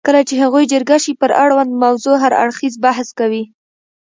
کله 0.07 0.21
چې 0.29 0.35
هغوی 0.43 0.65
جرګه 0.73 0.97
شي 1.03 1.13
پر 1.21 1.31
اړونده 1.43 1.77
موضوع 1.83 2.15
هر 2.23 2.33
اړخیز 2.43 2.73
بحث 2.85 3.07
کوي. 3.19 3.43